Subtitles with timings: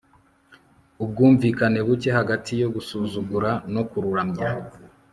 [1.03, 4.45] Ubwumvikane buke hagati yo gusuzugura no kuramya